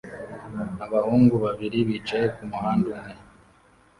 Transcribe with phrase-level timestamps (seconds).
[0.85, 3.11] Abahungu babiri bicaye kumuhanda umwe